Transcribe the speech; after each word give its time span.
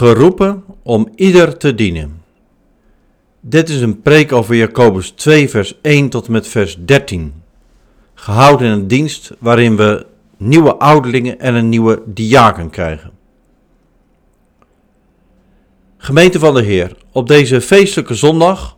Geroepen 0.00 0.64
om 0.82 1.08
ieder 1.14 1.56
te 1.56 1.74
dienen. 1.74 2.22
Dit 3.40 3.68
is 3.68 3.80
een 3.80 4.02
preek 4.02 4.32
over 4.32 4.54
Jacobus 4.54 5.10
2, 5.10 5.50
vers 5.50 5.78
1 5.82 6.08
tot 6.08 6.26
en 6.26 6.32
met 6.32 6.48
vers 6.48 6.76
13. 6.84 7.42
Gehouden 8.14 8.66
in 8.66 8.72
een 8.72 8.86
dienst 8.86 9.32
waarin 9.38 9.76
we 9.76 10.06
nieuwe 10.36 10.74
ouderlingen 10.76 11.40
en 11.40 11.54
een 11.54 11.68
nieuwe 11.68 12.02
diaken 12.06 12.70
krijgen. 12.70 13.10
Gemeente 15.96 16.38
van 16.38 16.54
de 16.54 16.62
Heer, 16.62 16.96
op 17.12 17.28
deze 17.28 17.60
feestelijke 17.60 18.14
zondag 18.14 18.76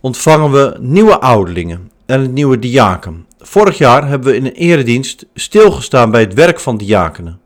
ontvangen 0.00 0.50
we 0.52 0.76
nieuwe 0.80 1.20
ouderlingen 1.20 1.90
en 2.06 2.20
een 2.20 2.32
nieuwe 2.32 2.58
diaken. 2.58 3.26
Vorig 3.38 3.78
jaar 3.78 4.08
hebben 4.08 4.30
we 4.30 4.36
in 4.36 4.46
een 4.46 4.52
eredienst 4.52 5.26
stilgestaan 5.34 6.10
bij 6.10 6.20
het 6.20 6.34
werk 6.34 6.60
van 6.60 6.76
diakenen. 6.76 7.41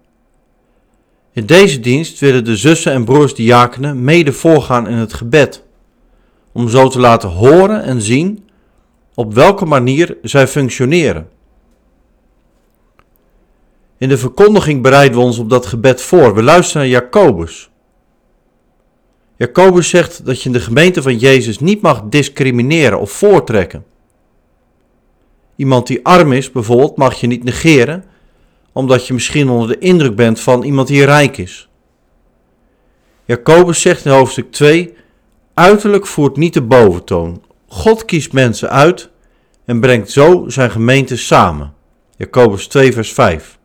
In 1.37 1.47
deze 1.47 1.81
dienst 1.81 2.19
willen 2.19 2.45
de 2.45 2.57
zussen 2.57 2.93
en 2.93 3.05
broers 3.05 3.35
diakenen 3.35 4.05
mede 4.05 4.33
voorgaan 4.33 4.89
in 4.89 4.97
het 4.97 5.13
gebed, 5.13 5.65
om 6.53 6.69
zo 6.69 6.89
te 6.89 7.01
laten 7.01 7.29
horen 7.29 7.83
en 7.83 8.03
zien 8.03 8.49
op 9.15 9.35
welke 9.35 9.65
manier 9.65 10.17
zij 10.23 10.49
functioneren. 10.49 11.29
In 13.99 14.09
de 14.09 14.19
verkondiging 14.19 14.83
bereiden 14.83 15.19
we 15.19 15.25
ons 15.25 15.39
op 15.39 15.51
dat 15.51 15.67
gebed 15.67 16.03
voor. 16.03 16.35
We 16.35 16.43
luisteren 16.43 16.83
naar 16.83 16.91
Jacobus. 16.91 17.71
Jacobus 19.37 19.89
zegt 19.89 20.27
dat 20.27 20.43
je 20.43 20.47
in 20.47 20.53
de 20.53 20.61
gemeente 20.61 21.03
van 21.03 21.19
Jezus 21.19 21.59
niet 21.59 21.81
mag 21.81 22.03
discrimineren 22.09 23.01
of 23.01 23.11
voortrekken. 23.11 23.85
Iemand 25.57 25.87
die 25.87 26.05
arm 26.05 26.33
is 26.33 26.53
bijvoorbeeld 26.53 26.97
mag 26.97 27.21
je 27.21 27.27
niet 27.27 27.45
negeren 27.45 28.05
omdat 28.77 29.07
je 29.07 29.15
misschien 29.15 29.49
onder 29.49 29.69
de 29.69 29.79
indruk 29.79 30.17
bent 30.17 30.41
van 30.41 30.63
iemand 30.63 30.89
die 30.89 31.05
rijk 31.05 31.39
is. 31.39 31.69
Jacobus 33.25 33.81
zegt 33.81 34.05
in 34.05 34.11
hoofdstuk 34.11 34.53
2: 34.53 34.95
Uiterlijk 35.55 36.07
voert 36.07 36.37
niet 36.37 36.55
de 36.55 36.63
boventoon. 36.63 37.43
God 37.69 38.05
kiest 38.05 38.33
mensen 38.33 38.71
uit 38.71 39.11
en 39.65 39.81
brengt 39.81 40.11
zo 40.11 40.45
zijn 40.49 40.71
gemeente 40.71 41.17
samen. 41.17 41.75
Jacobus 42.17 42.67
2, 42.67 42.93
vers 42.93 43.13
5. 43.13 43.59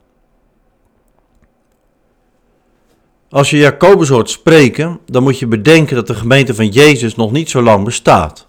Als 3.30 3.50
je 3.50 3.58
Jacobus 3.58 4.10
hoort 4.10 4.30
spreken, 4.30 5.00
dan 5.06 5.24
moet 5.24 5.40
je 5.40 5.48
bedenken 5.48 5.96
dat 5.96 6.08
de 6.08 6.16
gemeente 6.16 6.56
van 6.56 6.68
Jezus 6.68 7.16
nog 7.16 7.32
niet 7.32 7.50
zo 7.50 7.62
lang 7.62 7.86
bestaat. 7.86 8.48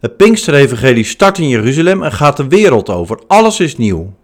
Het 0.00 0.16
Pinksterevangelie 0.16 1.04
start 1.04 1.38
in 1.38 1.48
Jeruzalem 1.48 2.02
en 2.02 2.12
gaat 2.12 2.36
de 2.36 2.48
wereld 2.48 2.88
over. 2.88 3.20
Alles 3.26 3.60
is 3.60 3.76
nieuw. 3.76 4.18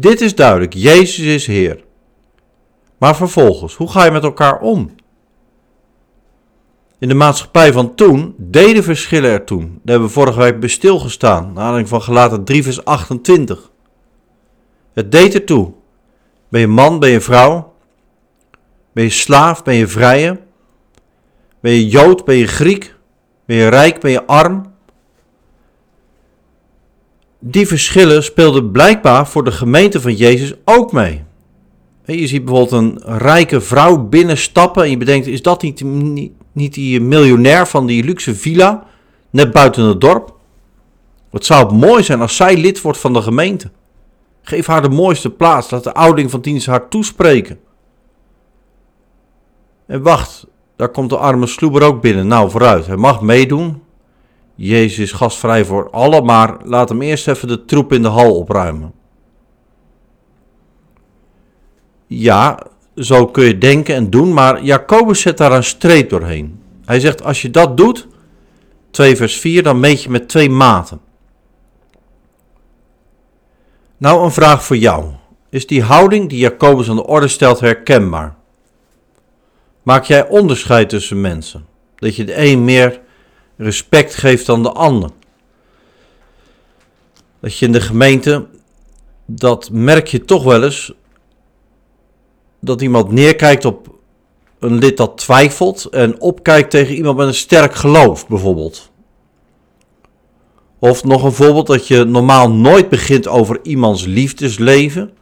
Dit 0.00 0.20
is 0.20 0.34
duidelijk, 0.34 0.74
Jezus 0.74 1.26
is 1.26 1.46
Heer. 1.46 1.84
Maar 2.98 3.16
vervolgens, 3.16 3.74
hoe 3.74 3.90
ga 3.90 4.04
je 4.04 4.10
met 4.10 4.22
elkaar 4.22 4.60
om? 4.60 4.90
In 6.98 7.08
de 7.08 7.14
maatschappij 7.14 7.72
van 7.72 7.94
toen 7.94 8.34
deden 8.36 8.82
verschillen 8.84 9.30
er 9.30 9.44
toen. 9.44 9.60
Daar 9.60 9.80
hebben 9.82 10.06
we 10.06 10.14
vorige 10.14 10.38
week 10.38 10.60
bij 10.60 10.68
stilgestaan, 10.68 11.44
naar 11.44 11.62
aanleiding 11.62 11.88
van 11.88 12.02
gelaten 12.02 12.44
3 12.44 12.62
vers 12.62 12.84
28. 12.84 13.70
Het 14.92 15.12
deed 15.12 15.34
ertoe. 15.34 15.72
Ben 16.48 16.60
je 16.60 16.66
man, 16.66 16.98
ben 16.98 17.10
je 17.10 17.20
vrouw? 17.20 17.74
Ben 18.92 19.04
je 19.04 19.10
slaaf, 19.10 19.62
ben 19.62 19.74
je 19.74 19.86
vrije? 19.86 20.40
Ben 21.60 21.72
je 21.72 21.88
Jood, 21.88 22.24
ben 22.24 22.36
je 22.36 22.46
Griek? 22.46 22.94
Ben 23.46 23.56
je 23.56 23.68
rijk, 23.68 24.00
ben 24.00 24.10
je 24.10 24.26
arm? 24.26 24.67
Die 27.38 27.66
verschillen 27.66 28.24
speelden 28.24 28.70
blijkbaar 28.70 29.28
voor 29.28 29.44
de 29.44 29.52
gemeente 29.52 30.00
van 30.00 30.14
Jezus 30.14 30.54
ook 30.64 30.92
mee. 30.92 31.22
Je 32.04 32.26
ziet 32.26 32.44
bijvoorbeeld 32.44 32.82
een 32.82 33.18
rijke 33.18 33.60
vrouw 33.60 33.98
binnenstappen 33.98 34.82
en 34.82 34.90
je 34.90 34.96
bedenkt, 34.96 35.26
is 35.26 35.42
dat 35.42 35.62
niet, 35.62 35.84
niet, 36.52 36.74
die 36.74 37.00
miljonair 37.00 37.66
van 37.66 37.86
die 37.86 38.04
luxe 38.04 38.34
villa, 38.34 38.86
net 39.30 39.52
buiten 39.52 39.84
het 39.84 40.00
dorp? 40.00 40.36
Wat 41.30 41.44
zou 41.44 41.66
het 41.66 41.72
mooi 41.72 42.02
zijn 42.02 42.20
als 42.20 42.36
zij 42.36 42.56
lid 42.56 42.80
wordt 42.80 42.98
van 42.98 43.12
de 43.12 43.22
gemeente. 43.22 43.70
Geef 44.42 44.66
haar 44.66 44.82
de 44.82 44.88
mooiste 44.88 45.30
plaats, 45.30 45.70
laat 45.70 45.84
de 45.84 45.94
ouding 45.94 46.30
van 46.30 46.40
dienst 46.40 46.66
haar 46.66 46.88
toespreken. 46.88 47.58
En 49.86 50.02
wacht, 50.02 50.46
daar 50.76 50.88
komt 50.88 51.10
de 51.10 51.16
arme 51.16 51.46
sloeber 51.46 51.82
ook 51.82 52.02
binnen. 52.02 52.26
Nou, 52.26 52.50
vooruit, 52.50 52.86
hij 52.86 52.96
mag 52.96 53.20
meedoen, 53.20 53.82
Jezus 54.60 54.98
is 54.98 55.12
gastvrij 55.12 55.64
voor 55.64 55.90
allen, 55.90 56.24
maar 56.24 56.56
laat 56.64 56.88
hem 56.88 57.02
eerst 57.02 57.28
even 57.28 57.48
de 57.48 57.64
troep 57.64 57.92
in 57.92 58.02
de 58.02 58.08
hal 58.08 58.36
opruimen. 58.36 58.92
Ja, 62.06 62.66
zo 62.96 63.26
kun 63.26 63.44
je 63.44 63.58
denken 63.58 63.94
en 63.94 64.10
doen, 64.10 64.32
maar 64.32 64.62
Jacobus 64.62 65.20
zet 65.20 65.36
daar 65.36 65.52
een 65.52 65.64
streep 65.64 66.10
doorheen. 66.10 66.62
Hij 66.84 67.00
zegt, 67.00 67.22
als 67.22 67.42
je 67.42 67.50
dat 67.50 67.76
doet, 67.76 68.06
2 68.90 69.16
vers 69.16 69.38
4, 69.38 69.62
dan 69.62 69.80
meet 69.80 70.02
je 70.02 70.10
met 70.10 70.28
twee 70.28 70.50
maten. 70.50 71.00
Nou, 73.96 74.24
een 74.24 74.32
vraag 74.32 74.64
voor 74.64 74.76
jou. 74.76 75.04
Is 75.50 75.66
die 75.66 75.82
houding 75.82 76.28
die 76.28 76.38
Jacobus 76.38 76.88
aan 76.90 76.96
de 76.96 77.06
orde 77.06 77.28
stelt 77.28 77.60
herkenbaar? 77.60 78.36
Maak 79.82 80.04
jij 80.04 80.28
onderscheid 80.28 80.88
tussen 80.88 81.20
mensen? 81.20 81.66
Dat 81.96 82.16
je 82.16 82.24
de 82.24 82.46
een 82.46 82.64
meer 82.64 83.06
respect 83.58 84.14
geeft 84.14 84.46
dan 84.46 84.62
de 84.62 84.72
ander. 84.72 85.10
Dat 87.40 87.58
je 87.58 87.66
in 87.66 87.72
de 87.72 87.80
gemeente, 87.80 88.46
dat 89.26 89.70
merk 89.70 90.06
je 90.06 90.24
toch 90.24 90.44
wel 90.44 90.64
eens, 90.64 90.92
dat 92.60 92.82
iemand 92.82 93.10
neerkijkt 93.10 93.64
op 93.64 93.98
een 94.58 94.78
lid 94.78 94.96
dat 94.96 95.18
twijfelt 95.18 95.84
en 95.84 96.20
opkijkt 96.20 96.70
tegen 96.70 96.94
iemand 96.94 97.16
met 97.16 97.26
een 97.26 97.34
sterk 97.34 97.74
geloof, 97.74 98.26
bijvoorbeeld. 98.26 98.90
Of 100.78 101.04
nog 101.04 101.22
een 101.22 101.32
voorbeeld 101.32 101.66
dat 101.66 101.86
je 101.86 102.04
normaal 102.04 102.50
nooit 102.50 102.88
begint 102.88 103.28
over 103.28 103.58
iemands 103.62 104.04
liefdesleven, 104.04 105.12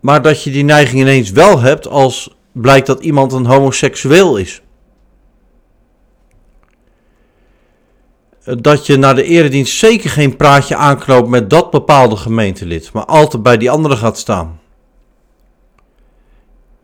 maar 0.00 0.22
dat 0.22 0.42
je 0.42 0.50
die 0.50 0.64
neiging 0.64 1.00
ineens 1.00 1.30
wel 1.30 1.60
hebt 1.60 1.88
als 1.88 2.36
blijkt 2.52 2.86
dat 2.86 3.00
iemand 3.00 3.32
een 3.32 3.46
homoseksueel 3.46 4.36
is. 4.36 4.62
Dat 8.56 8.86
je 8.86 8.96
naar 8.96 9.14
de 9.14 9.24
eredienst 9.24 9.78
zeker 9.78 10.10
geen 10.10 10.36
praatje 10.36 10.76
aanknoopt 10.76 11.28
met 11.28 11.50
dat 11.50 11.70
bepaalde 11.70 12.16
gemeentelid, 12.16 12.92
maar 12.92 13.04
altijd 13.04 13.42
bij 13.42 13.56
die 13.56 13.70
andere 13.70 13.96
gaat 13.96 14.18
staan. 14.18 14.60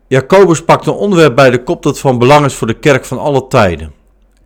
Jacobus 0.07 0.63
pakt 0.63 0.87
een 0.87 0.93
onderwerp 0.93 1.35
bij 1.35 1.49
de 1.49 1.63
kop 1.63 1.83
dat 1.83 1.99
van 1.99 2.17
belang 2.17 2.45
is 2.45 2.53
voor 2.53 2.67
de 2.67 2.79
kerk 2.79 3.05
van 3.05 3.19
alle 3.19 3.47
tijden. 3.47 3.93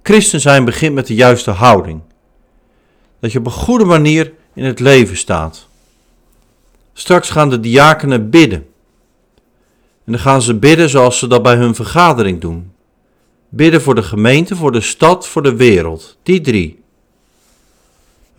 Christen 0.03 0.39
zijn 0.39 0.65
begint 0.65 0.93
met 0.93 1.07
de 1.07 1.15
juiste 1.15 1.51
houding. 1.51 2.01
Dat 3.19 3.31
je 3.31 3.39
op 3.39 3.45
een 3.45 3.51
goede 3.51 3.85
manier 3.85 4.33
in 4.53 4.63
het 4.63 4.79
leven 4.79 5.17
staat. 5.17 5.67
Straks 6.93 7.29
gaan 7.29 7.49
de 7.49 7.59
diakenen 7.59 8.29
bidden. 8.29 8.67
En 10.05 10.11
dan 10.15 10.19
gaan 10.19 10.41
ze 10.41 10.55
bidden 10.55 10.89
zoals 10.89 11.19
ze 11.19 11.27
dat 11.27 11.43
bij 11.43 11.55
hun 11.55 11.75
vergadering 11.75 12.41
doen. 12.41 12.71
Bidden 13.49 13.81
voor 13.81 13.95
de 13.95 14.03
gemeente, 14.03 14.55
voor 14.55 14.71
de 14.71 14.81
stad, 14.81 15.27
voor 15.27 15.43
de 15.43 15.55
wereld. 15.55 16.17
Die 16.23 16.41
drie. 16.41 16.78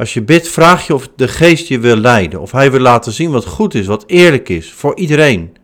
Als 0.01 0.15
je 0.15 0.23
bidt, 0.23 0.49
vraag 0.49 0.87
je 0.87 0.95
of 0.95 1.09
de 1.17 1.29
geest 1.29 1.67
je 1.67 1.79
wil 1.79 1.97
leiden, 1.97 2.41
of 2.41 2.53
hij 2.53 2.71
wil 2.71 2.81
laten 2.81 3.13
zien 3.13 3.31
wat 3.31 3.47
goed 3.47 3.75
is, 3.75 3.87
wat 3.87 4.05
eerlijk 4.07 4.49
is, 4.49 4.73
voor 4.73 4.97
iedereen. 4.97 5.57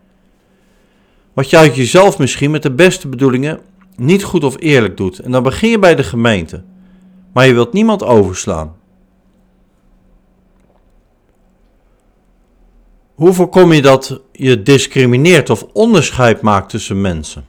Wat 1.33 1.51
je 1.51 1.57
uit 1.57 1.77
jezelf 1.77 2.19
misschien 2.19 2.51
met 2.51 2.63
de 2.63 2.71
beste 2.71 3.09
bedoelingen 3.09 3.61
niet 3.95 4.25
goed 4.25 4.45
of 4.45 4.57
eerlijk 4.59 4.97
doet. 4.97 5.19
En 5.19 5.31
dan 5.31 5.43
begin 5.43 5.71
je 5.71 5.79
bij 5.79 5.95
de 5.95 6.03
gemeente, 6.03 6.63
maar 7.33 7.47
je 7.47 7.53
wilt 7.53 7.73
niemand 7.73 8.03
overslaan. 8.03 8.77
Hoe 13.15 13.33
voorkom 13.33 13.73
je 13.73 13.83
dat 13.83 14.21
je 14.33 14.63
discrimineert 14.63 15.51
of 15.51 15.67
onderscheid 15.73 16.41
maakt 16.41 16.71
tussen 16.71 17.01
mensen? 17.01 17.47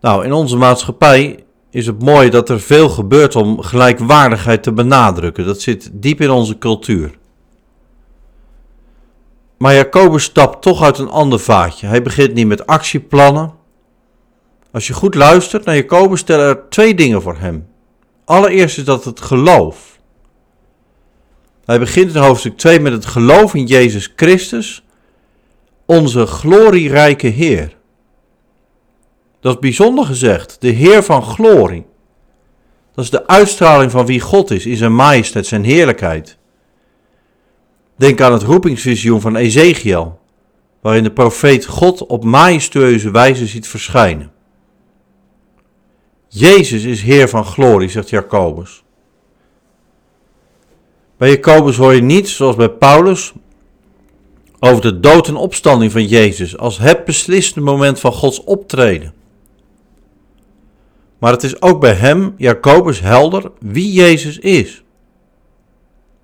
Nou, 0.00 0.24
in 0.24 0.32
onze 0.32 0.56
maatschappij 0.56 1.44
is 1.70 1.86
het 1.86 2.02
mooi 2.02 2.30
dat 2.30 2.48
er 2.48 2.60
veel 2.60 2.88
gebeurt 2.88 3.36
om 3.36 3.60
gelijkwaardigheid 3.60 4.62
te 4.62 4.72
benadrukken. 4.72 5.46
Dat 5.46 5.60
zit 5.60 5.90
diep 5.92 6.20
in 6.20 6.30
onze 6.30 6.58
cultuur. 6.58 7.18
Maar 9.58 9.74
Jacobus 9.74 10.22
stapt 10.22 10.62
toch 10.62 10.82
uit 10.82 10.98
een 10.98 11.08
ander 11.08 11.40
vaatje. 11.40 11.86
Hij 11.86 12.02
begint 12.02 12.34
niet 12.34 12.46
met 12.46 12.66
actieplannen. 12.66 13.52
Als 14.70 14.86
je 14.86 14.92
goed 14.92 15.14
luistert 15.14 15.64
naar 15.64 15.74
Jacobus, 15.74 16.20
stellen 16.20 16.46
er 16.46 16.68
twee 16.68 16.94
dingen 16.94 17.22
voor 17.22 17.36
hem. 17.38 17.68
Allereerst 18.24 18.78
is 18.78 18.84
dat 18.84 19.04
het 19.04 19.20
geloof. 19.20 19.98
Hij 21.64 21.78
begint 21.78 22.14
in 22.14 22.20
hoofdstuk 22.20 22.56
2 22.56 22.80
met 22.80 22.92
het 22.92 23.06
geloof 23.06 23.54
in 23.54 23.66
Jezus 23.66 24.12
Christus, 24.16 24.84
onze 25.86 26.26
glorierijke 26.26 27.26
Heer. 27.26 27.76
Dat 29.40 29.54
is 29.54 29.60
bijzonder 29.60 30.04
gezegd. 30.04 30.56
De 30.60 30.68
Heer 30.68 31.02
van 31.02 31.22
glorie. 31.22 31.86
Dat 32.94 33.04
is 33.04 33.10
de 33.10 33.26
uitstraling 33.26 33.90
van 33.90 34.06
wie 34.06 34.20
God 34.20 34.50
is, 34.50 34.66
in 34.66 34.76
zijn 34.76 34.94
majesteit, 34.94 35.46
zijn 35.46 35.64
heerlijkheid. 35.64 36.38
Denk 37.96 38.20
aan 38.20 38.32
het 38.32 38.42
roepingsvisioen 38.42 39.20
van 39.20 39.36
Ezekiel. 39.36 40.18
waarin 40.80 41.02
de 41.02 41.12
profeet 41.12 41.66
God 41.66 42.06
op 42.06 42.24
majestueuze 42.24 43.10
wijze 43.10 43.46
ziet 43.46 43.68
verschijnen. 43.68 44.32
Jezus 46.28 46.84
is 46.84 47.02
Heer 47.02 47.28
van 47.28 47.44
glorie, 47.44 47.88
zegt 47.88 48.10
Jacobus. 48.10 48.82
Bij 51.16 51.30
Jacobus 51.30 51.76
hoor 51.76 51.94
je 51.94 52.02
niet, 52.02 52.28
zoals 52.28 52.56
bij 52.56 52.68
Paulus, 52.68 53.32
over 54.58 54.82
de 54.82 55.00
dood 55.00 55.28
en 55.28 55.36
opstanding 55.36 55.92
van 55.92 56.06
Jezus 56.06 56.56
als 56.58 56.78
het 56.78 57.04
beslissende 57.04 57.70
moment 57.70 58.00
van 58.00 58.12
Gods 58.12 58.44
optreden. 58.44 59.14
Maar 61.18 61.32
het 61.32 61.42
is 61.42 61.62
ook 61.62 61.80
bij 61.80 61.92
hem, 61.92 62.34
Jacobus, 62.36 63.00
helder 63.00 63.50
wie 63.60 63.92
Jezus 63.92 64.38
is. 64.38 64.82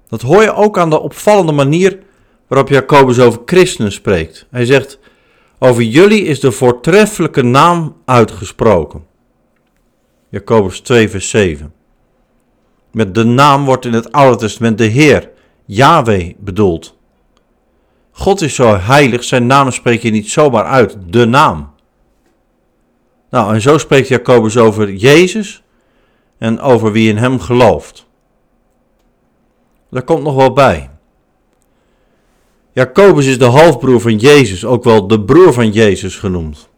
Dat 0.09 0.23
hoor 0.23 0.43
je 0.43 0.55
ook 0.55 0.79
aan 0.79 0.91
de 0.91 1.01
opvallende 1.01 1.53
manier 1.53 1.99
waarop 2.49 2.69
Jacobus 2.69 3.21
over 3.21 3.41
christenen 3.47 3.93
spreekt. 3.93 4.47
Hij 4.51 4.65
zegt: 4.65 4.99
Over 5.59 5.83
jullie 5.83 6.25
is 6.25 6.41
de 6.41 6.53
voortreffelijke 6.53 7.43
naam 7.43 7.97
uitgesproken. 8.05 9.05
Jacobus 10.29 10.81
2, 10.81 11.09
vers 11.11 11.31
7. 11.31 11.73
Met 12.93 13.15
de 13.15 13.25
naam 13.25 13.65
wordt 13.65 13.85
in 13.85 13.93
het 13.93 14.13
Oude 14.13 14.37
Testament 14.37 14.79
de 14.79 14.85
Heer, 14.85 15.31
Yahweh, 15.65 16.35
bedoeld. 16.39 16.97
God 18.11 18.41
is 18.41 18.55
zo 18.55 18.77
heilig, 18.77 19.25
zijn 19.25 19.47
naam 19.47 19.71
spreek 19.71 20.03
je 20.03 20.11
niet 20.11 20.31
zomaar 20.31 20.65
uit, 20.65 20.97
de 21.07 21.27
naam. 21.27 21.74
Nou, 23.35 23.55
en 23.55 23.61
zo 23.61 23.79
spreekt 23.79 24.09
Jacobus 24.09 24.57
over 24.57 24.93
Jezus 24.93 25.63
en 26.39 26.61
over 26.61 26.93
wie 26.93 27.09
in 27.09 27.17
hem 27.17 27.41
gelooft. 27.41 28.07
Daar 29.91 30.03
komt 30.03 30.23
nog 30.23 30.35
wel 30.35 30.53
bij. 30.53 30.91
Jacobus 32.73 33.27
is 33.27 33.39
de 33.39 33.45
halfbroer 33.45 34.01
van 34.01 34.17
Jezus, 34.17 34.65
ook 34.65 34.85
wel 34.85 35.07
de 35.07 35.21
broer 35.21 35.53
van 35.53 35.71
Jezus 35.71 36.17
genoemd. 36.17 36.69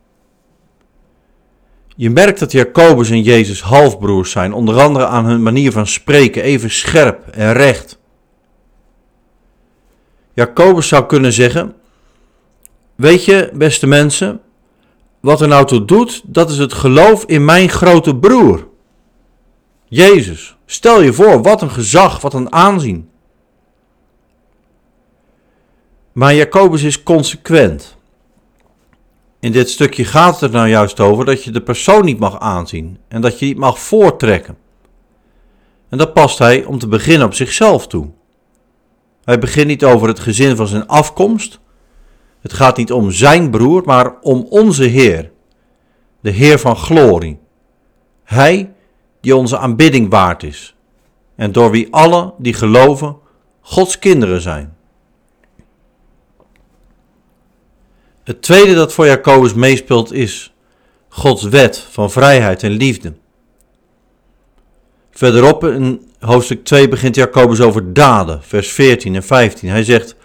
Je 1.96 2.10
merkt 2.10 2.38
dat 2.38 2.52
Jacobus 2.52 3.10
en 3.10 3.22
Jezus 3.22 3.62
halfbroers 3.62 4.30
zijn, 4.30 4.52
onder 4.52 4.80
andere 4.80 5.06
aan 5.06 5.24
hun 5.24 5.42
manier 5.42 5.72
van 5.72 5.86
spreken, 5.86 6.42
even 6.42 6.70
scherp 6.70 7.28
en 7.28 7.52
recht. 7.52 7.98
Jacobus 10.32 10.88
zou 10.88 11.06
kunnen 11.06 11.32
zeggen: 11.32 11.74
Weet 12.94 13.24
je, 13.24 13.50
beste 13.54 13.86
mensen, 13.86 14.40
wat 15.26 15.40
er 15.40 15.48
nou 15.48 15.66
toe 15.66 15.84
doet, 15.84 16.22
dat 16.24 16.50
is 16.50 16.58
het 16.58 16.72
geloof 16.72 17.24
in 17.24 17.44
mijn 17.44 17.68
grote 17.68 18.16
broer. 18.16 18.68
Jezus, 19.84 20.56
stel 20.66 21.02
je 21.02 21.12
voor, 21.12 21.42
wat 21.42 21.62
een 21.62 21.70
gezag, 21.70 22.20
wat 22.20 22.34
een 22.34 22.52
aanzien. 22.52 23.08
Maar 26.12 26.34
Jacobus 26.34 26.82
is 26.82 27.02
consequent. 27.02 27.96
In 29.40 29.52
dit 29.52 29.70
stukje 29.70 30.04
gaat 30.04 30.40
het 30.40 30.42
er 30.42 30.56
nou 30.56 30.68
juist 30.68 31.00
over 31.00 31.24
dat 31.24 31.44
je 31.44 31.50
de 31.50 31.62
persoon 31.62 32.04
niet 32.04 32.18
mag 32.18 32.38
aanzien 32.38 32.98
en 33.08 33.20
dat 33.20 33.38
je 33.38 33.46
niet 33.46 33.56
mag 33.56 33.78
voortrekken. 33.78 34.56
En 35.88 35.98
dat 35.98 36.12
past 36.12 36.38
hij 36.38 36.64
om 36.64 36.78
te 36.78 36.88
beginnen 36.88 37.26
op 37.26 37.34
zichzelf 37.34 37.86
toe. 37.86 38.08
Hij 39.24 39.38
begint 39.38 39.66
niet 39.66 39.84
over 39.84 40.08
het 40.08 40.18
gezin 40.18 40.56
van 40.56 40.66
zijn 40.66 40.86
afkomst. 40.86 41.60
Het 42.46 42.54
gaat 42.54 42.76
niet 42.76 42.92
om 42.92 43.10
zijn 43.10 43.50
broer, 43.50 43.82
maar 43.84 44.20
om 44.20 44.46
onze 44.48 44.84
Heer, 44.84 45.30
de 46.20 46.30
Heer 46.30 46.58
van 46.58 46.76
glorie. 46.76 47.38
Hij 48.24 48.72
die 49.20 49.36
onze 49.36 49.58
aanbidding 49.58 50.10
waard 50.10 50.42
is 50.42 50.76
en 51.36 51.52
door 51.52 51.70
wie 51.70 51.88
alle 51.90 52.34
die 52.38 52.54
geloven 52.54 53.16
Gods 53.60 53.98
kinderen 53.98 54.40
zijn. 54.40 54.76
Het 58.24 58.42
tweede 58.42 58.74
dat 58.74 58.92
voor 58.92 59.06
Jacobus 59.06 59.54
meespeelt 59.54 60.12
is 60.12 60.54
Gods 61.08 61.42
wet 61.42 61.78
van 61.78 62.10
vrijheid 62.10 62.62
en 62.62 62.70
liefde. 62.70 63.14
Verderop 65.10 65.64
in 65.64 66.10
hoofdstuk 66.18 66.64
2 66.64 66.88
begint 66.88 67.14
Jacobus 67.14 67.60
over 67.60 67.92
daden, 67.92 68.42
vers 68.42 68.72
14 68.72 69.14
en 69.14 69.22
15. 69.22 69.68
Hij 69.68 69.84
zegt: 69.84 70.15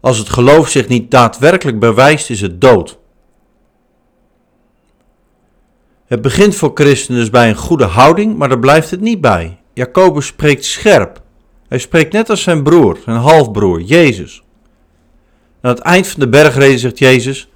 Als 0.00 0.18
het 0.18 0.28
geloof 0.28 0.68
zich 0.68 0.88
niet 0.88 1.10
daadwerkelijk 1.10 1.78
bewijst, 1.78 2.30
is 2.30 2.40
het 2.40 2.60
dood. 2.60 2.98
Het 6.06 6.22
begint 6.22 6.54
voor 6.54 6.70
christenen 6.74 7.20
dus 7.20 7.30
bij 7.30 7.48
een 7.48 7.56
goede 7.56 7.84
houding, 7.84 8.36
maar 8.36 8.48
daar 8.48 8.58
blijft 8.58 8.90
het 8.90 9.00
niet 9.00 9.20
bij. 9.20 9.58
Jacobus 9.72 10.26
spreekt 10.26 10.64
scherp. 10.64 11.22
Hij 11.68 11.78
spreekt 11.78 12.12
net 12.12 12.30
als 12.30 12.42
zijn 12.42 12.62
broer, 12.62 12.98
zijn 13.04 13.16
halfbroer, 13.16 13.80
Jezus. 13.80 14.42
Aan 15.60 15.70
het 15.70 15.78
eind 15.78 16.08
van 16.08 16.20
de 16.20 16.28
bergreden 16.28 16.78
zegt 16.78 16.98
Jezus 16.98 17.50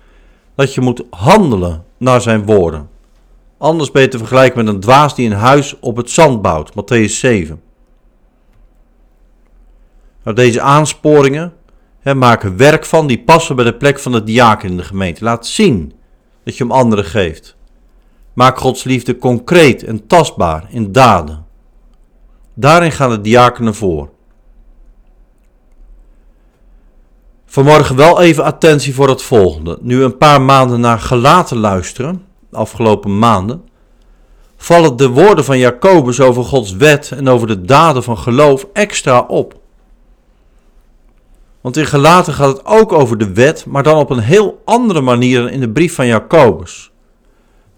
dat 0.54 0.74
je 0.74 0.80
moet 0.80 1.02
handelen 1.10 1.84
naar 1.98 2.20
zijn 2.20 2.44
woorden. 2.44 2.88
Anders 3.58 3.90
ben 3.90 4.02
je 4.02 4.08
te 4.08 4.18
vergelijken 4.18 4.64
met 4.64 4.74
een 4.74 4.80
dwaas 4.80 5.14
die 5.14 5.26
een 5.26 5.36
huis 5.36 5.78
op 5.80 5.96
het 5.96 6.10
zand 6.10 6.42
bouwt. 6.42 6.70
Matthäus 6.70 7.12
7. 7.12 7.62
Nou, 10.24 10.36
deze 10.36 10.60
aansporingen 10.60 11.52
maken 12.12 12.56
werk 12.56 12.84
van 12.84 13.06
die 13.06 13.22
passen 13.22 13.56
bij 13.56 13.64
de 13.64 13.76
plek 13.76 13.98
van 13.98 14.12
de 14.12 14.24
diaken 14.24 14.68
in 14.68 14.76
de 14.76 14.82
gemeente. 14.82 15.24
Laat 15.24 15.46
zien 15.46 15.92
dat 16.44 16.56
je 16.56 16.64
hem 16.64 16.72
anderen 16.72 17.04
geeft. 17.04 17.56
Maak 18.32 18.58
Gods 18.58 18.84
liefde 18.84 19.18
concreet 19.18 19.84
en 19.84 20.06
tastbaar 20.06 20.66
in 20.68 20.92
daden. 20.92 21.46
Daarin 22.54 22.92
gaan 22.92 23.10
de 23.10 23.20
diakenen 23.20 23.74
voor. 23.74 24.10
Vanmorgen 27.46 27.96
wel 27.96 28.20
even 28.20 28.44
attentie 28.44 28.94
voor 28.94 29.08
het 29.08 29.22
volgende. 29.22 29.78
Nu 29.80 30.02
een 30.02 30.16
paar 30.16 30.42
maanden 30.42 30.80
naar 30.80 31.00
gelaten 31.00 31.56
luisteren, 31.56 32.22
de 32.50 32.56
afgelopen 32.56 33.18
maanden, 33.18 33.68
vallen 34.56 34.96
de 34.96 35.08
woorden 35.08 35.44
van 35.44 35.58
Jacobus 35.58 36.20
over 36.20 36.44
Gods 36.44 36.72
wet 36.72 37.10
en 37.10 37.28
over 37.28 37.46
de 37.46 37.60
daden 37.60 38.02
van 38.02 38.18
geloof 38.18 38.66
extra 38.72 39.20
op. 39.20 39.62
Want 41.64 41.76
in 41.76 41.86
gelaten 41.86 42.32
gaat 42.32 42.56
het 42.56 42.66
ook 42.66 42.92
over 42.92 43.18
de 43.18 43.32
wet, 43.32 43.66
maar 43.66 43.82
dan 43.82 43.98
op 43.98 44.10
een 44.10 44.18
heel 44.18 44.62
andere 44.64 45.00
manier 45.00 45.40
dan 45.40 45.48
in 45.48 45.60
de 45.60 45.70
brief 45.70 45.94
van 45.94 46.06
Jacobus. 46.06 46.92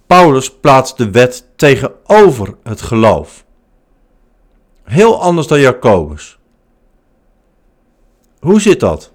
Paulus 0.06 0.50
plaatst 0.50 0.97
de 0.97 1.11
wet 1.11 1.47
tegenover 1.56 2.55
het 2.62 2.83
geloof. 2.83 3.44
Heel 4.85 5.21
anders 5.21 5.47
dan 5.47 5.61
Jacobus. 5.61 6.38
Hoe 8.41 8.61
zit 8.61 8.81
dat? 8.81 9.12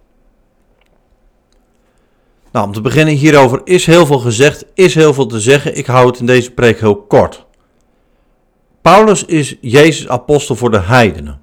Nou, 2.51 2.65
om 2.65 2.73
te 2.73 2.81
beginnen 2.81 3.13
hierover 3.13 3.61
is 3.63 3.85
heel 3.85 4.05
veel 4.05 4.19
gezegd, 4.19 4.65
is 4.73 4.95
heel 4.95 5.13
veel 5.13 5.25
te 5.25 5.39
zeggen. 5.39 5.77
Ik 5.77 5.85
hou 5.85 6.07
het 6.07 6.19
in 6.19 6.25
deze 6.25 6.51
preek 6.51 6.79
heel 6.79 7.01
kort. 7.01 7.45
Paulus 8.81 9.25
is 9.25 9.57
Jezus 9.61 10.07
apostel 10.07 10.55
voor 10.55 10.71
de 10.71 10.81
heidenen, 10.81 11.41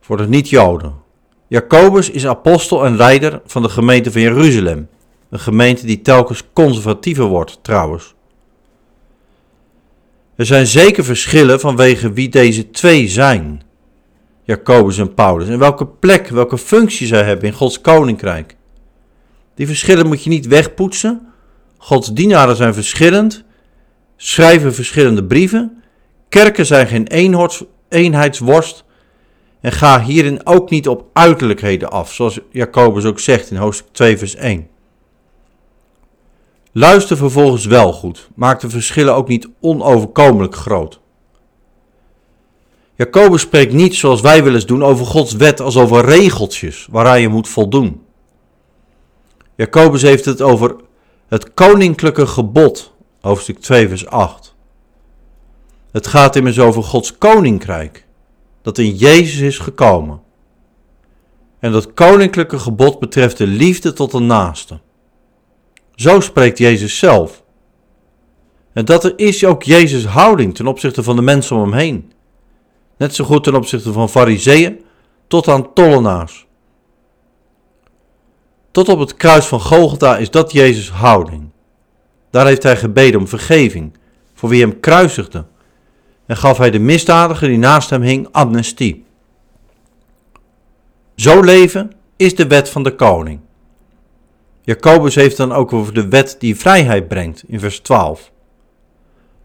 voor 0.00 0.16
de 0.16 0.28
niet-Joden. 0.28 1.02
Jacobus 1.54 2.10
is 2.10 2.26
apostel 2.26 2.84
en 2.84 2.96
leider 2.96 3.40
van 3.46 3.62
de 3.62 3.68
gemeente 3.68 4.12
van 4.12 4.20
Jeruzalem, 4.20 4.88
een 5.30 5.38
gemeente 5.38 5.86
die 5.86 6.02
telkens 6.02 6.42
conservatiever 6.52 7.24
wordt 7.24 7.58
trouwens. 7.62 8.14
Er 10.36 10.46
zijn 10.46 10.66
zeker 10.66 11.04
verschillen 11.04 11.60
vanwege 11.60 12.12
wie 12.12 12.28
deze 12.28 12.70
twee 12.70 13.08
zijn, 13.08 13.62
Jacobus 14.42 14.98
en 14.98 15.14
Paulus, 15.14 15.48
en 15.48 15.58
welke 15.58 15.86
plek, 15.86 16.28
welke 16.28 16.58
functie 16.58 17.06
zij 17.06 17.22
hebben 17.22 17.46
in 17.46 17.52
Gods 17.54 17.80
koninkrijk. 17.80 18.56
Die 19.54 19.66
verschillen 19.66 20.06
moet 20.06 20.24
je 20.24 20.30
niet 20.30 20.46
wegpoetsen. 20.46 21.26
Gods 21.78 22.12
dienaren 22.12 22.56
zijn 22.56 22.74
verschillend, 22.74 23.44
schrijven 24.16 24.74
verschillende 24.74 25.24
brieven. 25.24 25.82
Kerken 26.28 26.66
zijn 26.66 26.86
geen 26.86 27.06
eenheidsworst. 27.88 28.83
En 29.64 29.72
ga 29.72 30.02
hierin 30.02 30.46
ook 30.46 30.70
niet 30.70 30.88
op 30.88 31.06
uiterlijkheden 31.12 31.90
af, 31.90 32.12
zoals 32.12 32.40
Jacobus 32.50 33.04
ook 33.04 33.20
zegt 33.20 33.50
in 33.50 33.56
hoofdstuk 33.56 33.92
2, 33.92 34.18
vers 34.18 34.34
1. 34.34 34.68
Luister 36.72 37.16
vervolgens 37.16 37.64
wel 37.64 37.92
goed, 37.92 38.28
maak 38.34 38.60
de 38.60 38.70
verschillen 38.70 39.14
ook 39.14 39.28
niet 39.28 39.48
onoverkomelijk 39.60 40.54
groot. 40.54 41.00
Jacobus 42.94 43.40
spreekt 43.40 43.72
niet 43.72 43.94
zoals 43.94 44.20
wij 44.20 44.38
willen 44.42 44.54
eens 44.54 44.66
doen 44.66 44.84
over 44.84 45.06
Gods 45.06 45.32
wet 45.32 45.60
als 45.60 45.76
over 45.76 46.04
regeltjes 46.04 46.88
waaraan 46.90 47.20
je 47.20 47.28
moet 47.28 47.48
voldoen. 47.48 48.02
Jacobus 49.54 50.02
heeft 50.02 50.24
het 50.24 50.42
over 50.42 50.76
het 51.28 51.54
koninklijke 51.54 52.26
gebod, 52.26 52.94
hoofdstuk 53.20 53.58
2, 53.58 53.88
vers 53.88 54.06
8. 54.06 54.54
Het 55.90 56.06
gaat 56.06 56.36
immers 56.36 56.58
over 56.58 56.82
Gods 56.82 57.18
koninkrijk, 57.18 58.03
dat 58.64 58.78
in 58.78 58.94
Jezus 58.94 59.40
is 59.40 59.58
gekomen. 59.58 60.20
En 61.58 61.72
dat 61.72 61.94
koninklijke 61.94 62.58
gebod 62.58 62.98
betreft 62.98 63.38
de 63.38 63.46
liefde 63.46 63.92
tot 63.92 64.10
de 64.10 64.18
naaste. 64.18 64.80
Zo 65.94 66.20
spreekt 66.20 66.58
Jezus 66.58 66.98
zelf. 66.98 67.42
En 68.72 68.84
dat 68.84 69.12
is 69.16 69.44
ook 69.44 69.62
Jezus' 69.62 70.04
houding 70.04 70.54
ten 70.54 70.66
opzichte 70.66 71.02
van 71.02 71.16
de 71.16 71.22
mensen 71.22 71.56
om 71.56 71.62
hem 71.62 71.72
heen. 71.72 72.12
Net 72.96 73.14
zo 73.14 73.24
goed 73.24 73.44
ten 73.44 73.54
opzichte 73.54 73.92
van 73.92 74.08
fariseeën 74.08 74.80
tot 75.26 75.48
aan 75.48 75.72
tollenaars. 75.72 76.46
Tot 78.70 78.88
op 78.88 78.98
het 78.98 79.16
kruis 79.16 79.46
van 79.46 79.60
Golgotha 79.60 80.16
is 80.16 80.30
dat 80.30 80.52
Jezus' 80.52 80.90
houding. 80.90 81.50
Daar 82.30 82.46
heeft 82.46 82.62
hij 82.62 82.76
gebeden 82.76 83.20
om 83.20 83.28
vergeving 83.28 83.96
voor 84.34 84.48
wie 84.48 84.60
hem 84.60 84.80
kruisigde 84.80 85.44
en 86.26 86.36
gaf 86.36 86.58
hij 86.58 86.70
de 86.70 86.78
misdadiger 86.78 87.48
die 87.48 87.58
naast 87.58 87.90
hem 87.90 88.02
hing 88.02 88.28
amnestie. 88.32 89.04
Zo 91.16 91.40
leven 91.40 91.92
is 92.16 92.34
de 92.34 92.46
wet 92.46 92.68
van 92.68 92.82
de 92.82 92.94
koning. 92.94 93.40
Jacobus 94.62 95.14
heeft 95.14 95.36
dan 95.36 95.52
ook 95.52 95.72
over 95.72 95.94
de 95.94 96.08
wet 96.08 96.36
die 96.38 96.56
vrijheid 96.56 97.08
brengt 97.08 97.44
in 97.46 97.60
vers 97.60 97.80
12. 97.80 98.32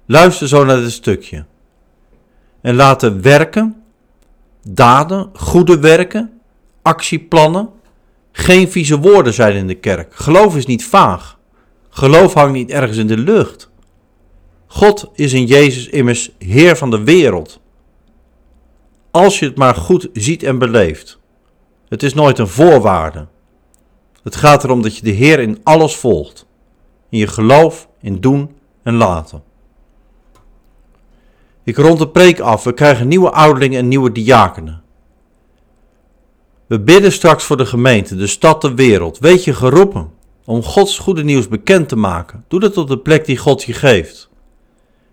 Luister 0.05 0.48
zo 0.48 0.65
naar 0.65 0.77
dit 0.77 0.91
stukje. 0.91 1.45
En 2.62 2.75
laten 2.75 3.21
werken, 3.21 3.83
daden, 4.63 5.29
goede 5.33 5.79
werken, 5.79 6.39
actieplannen, 6.81 7.69
geen 8.31 8.71
vieze 8.71 9.00
woorden 9.00 9.33
zijn 9.33 9.55
in 9.55 9.67
de 9.67 9.75
kerk. 9.75 10.15
Geloof 10.15 10.55
is 10.55 10.65
niet 10.65 10.86
vaag. 10.86 11.38
Geloof 11.89 12.33
hangt 12.33 12.53
niet 12.53 12.69
ergens 12.69 12.98
in 12.98 13.07
de 13.07 13.17
lucht. 13.17 13.68
God 14.71 15.09
is 15.13 15.33
in 15.33 15.45
Jezus 15.45 15.88
immers 15.88 16.31
Heer 16.38 16.77
van 16.77 16.89
de 16.89 17.03
wereld. 17.03 17.59
Als 19.11 19.39
je 19.39 19.45
het 19.45 19.57
maar 19.57 19.75
goed 19.75 20.09
ziet 20.13 20.43
en 20.43 20.57
beleeft. 20.57 21.19
Het 21.88 22.03
is 22.03 22.13
nooit 22.13 22.38
een 22.38 22.47
voorwaarde. 22.47 23.27
Het 24.23 24.35
gaat 24.35 24.63
erom 24.63 24.81
dat 24.81 24.95
je 24.95 25.03
de 25.03 25.11
Heer 25.11 25.39
in 25.39 25.59
alles 25.63 25.95
volgt. 25.95 26.45
In 27.09 27.19
je 27.19 27.27
geloof, 27.27 27.88
in 28.01 28.19
doen 28.19 28.55
en 28.83 28.93
laten. 28.93 29.43
Ik 31.63 31.77
rond 31.77 31.99
de 31.99 32.07
preek 32.07 32.39
af. 32.39 32.63
We 32.63 32.73
krijgen 32.73 33.07
nieuwe 33.07 33.31
ouderlingen 33.31 33.79
en 33.79 33.88
nieuwe 33.88 34.11
diakenen. 34.11 34.81
We 36.67 36.79
bidden 36.79 37.11
straks 37.11 37.43
voor 37.43 37.57
de 37.57 37.65
gemeente, 37.65 38.15
de 38.15 38.27
stad, 38.27 38.61
de 38.61 38.73
wereld. 38.73 39.19
Weet 39.19 39.43
je 39.43 39.53
geroepen 39.53 40.11
om 40.45 40.63
Gods 40.63 40.97
goede 40.97 41.23
nieuws 41.23 41.47
bekend 41.47 41.89
te 41.89 41.95
maken. 41.95 42.45
Doe 42.47 42.59
dat 42.59 42.77
op 42.77 42.88
de 42.88 42.99
plek 42.99 43.25
die 43.25 43.38
God 43.38 43.63
je 43.63 43.73
geeft. 43.73 44.28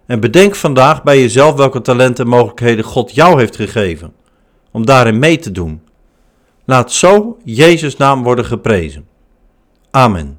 En 0.06 0.20
bedenk 0.20 0.54
vandaag 0.54 1.02
bij 1.02 1.20
jezelf 1.20 1.54
welke 1.54 1.80
talenten 1.80 2.24
en 2.24 2.30
mogelijkheden 2.30 2.84
God 2.84 3.14
jou 3.14 3.38
heeft 3.38 3.56
gegeven 3.56 4.12
om 4.70 4.86
daarin 4.86 5.18
mee 5.18 5.38
te 5.38 5.52
doen. 5.52 5.82
Laat 6.64 6.92
zo 6.92 7.38
Jezus' 7.44 7.96
naam 7.96 8.22
worden 8.22 8.44
geprezen. 8.44 9.06
Amen. 9.90 10.38